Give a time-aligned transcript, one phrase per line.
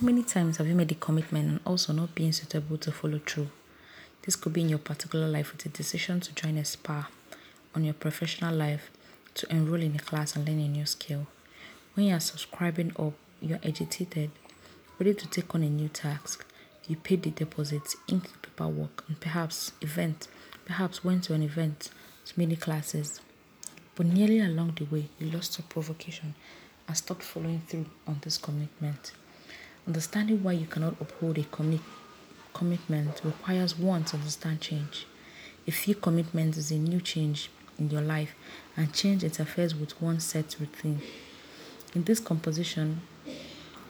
[0.00, 3.20] How many times have you made a commitment and also not been suitable to follow
[3.24, 3.50] through?
[4.22, 7.08] This could be in your particular life with a decision to join a spa,
[7.76, 8.90] on your professional life,
[9.34, 11.28] to enroll in a class and learn a new skill.
[11.94, 14.32] When you are subscribing up, you are agitated,
[14.98, 16.44] ready to take on a new task.
[16.88, 20.26] You paid the deposit, inked the paperwork, and perhaps event,
[20.64, 21.90] perhaps went to an event,
[22.26, 23.20] to many classes.
[23.94, 26.34] But nearly along the way, you lost your provocation
[26.88, 29.12] and stopped following through on this commitment.
[29.86, 31.80] Understanding why you cannot uphold a commit,
[32.54, 35.06] commitment requires one to understand change.
[35.68, 38.34] A few commitments is a new change in your life,
[38.78, 41.02] and change interferes with one set routine.
[41.94, 43.02] In this composition,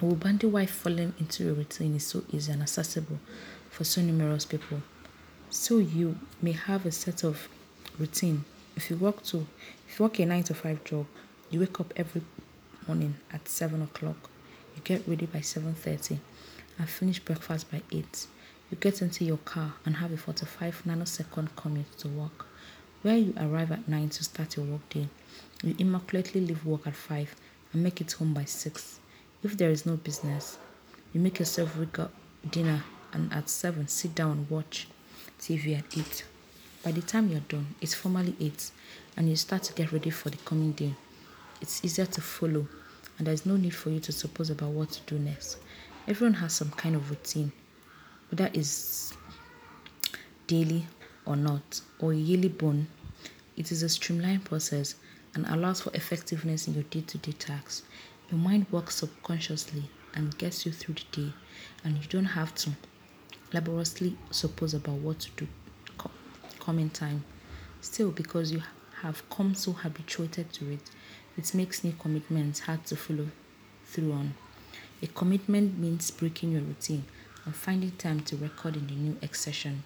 [0.00, 3.20] we Ubandi why falling into a routine is so easy and accessible
[3.70, 4.82] for so numerous people.
[5.50, 7.48] So you may have a set of
[8.00, 8.44] routine.
[8.74, 9.46] If you work to
[9.88, 11.06] if you work a nine to five job,
[11.50, 12.22] you wake up every
[12.88, 14.30] morning at seven o'clock.
[14.74, 16.18] You get ready by seven thirty
[16.78, 18.26] and finish breakfast by eight.
[18.70, 22.46] You get into your car and have a 45 nanosecond commute to work,
[23.02, 25.08] where you arrive at 9 to start your workday.
[25.62, 27.36] You immaculately leave work at 5
[27.72, 28.98] and make it home by 6.
[29.42, 30.58] If there is no business,
[31.12, 32.12] you make yourself wake up
[32.50, 34.88] dinner and at 7 sit down and watch
[35.38, 36.24] TV at 8.
[36.82, 38.70] By the time you're done, it's formally 8
[39.16, 40.94] and you start to get ready for the coming day.
[41.60, 42.66] It's easier to follow
[43.18, 45.58] and there's no need for you to suppose about what to do next.
[46.06, 47.52] Everyone has some kind of routine,
[48.30, 49.14] whether it's
[50.46, 50.86] daily
[51.26, 52.86] or not, or yearly bone.
[53.56, 54.96] It is a streamlined process
[55.34, 57.82] and allows for effectiveness in your day to day tasks.
[58.30, 59.84] Your mind works subconsciously
[60.14, 61.32] and gets you through the day,
[61.84, 62.70] and you don't have to
[63.52, 65.48] laboriously suppose about what to do
[66.64, 67.24] coming time.
[67.80, 68.62] Still, because you
[69.02, 70.80] have come so habituated to it,
[71.36, 73.26] it makes new commitments hard to follow
[73.86, 74.34] through on.
[75.02, 77.04] A commitment means breaking your routine
[77.44, 79.82] and finding time to record in the new exertion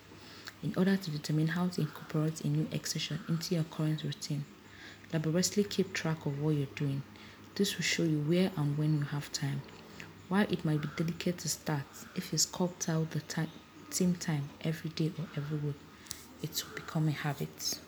[0.63, 4.45] in order to determine how to incorporate a new exertion into your current routine.
[5.13, 7.03] Laboriously keep track of what you're doing.
[7.55, 9.63] This will show you where and when you have time.
[10.29, 13.49] While it might be delicate to start, if you sculpt out the time,
[13.91, 15.81] same time every day or every week,
[16.43, 17.79] it will become a habit.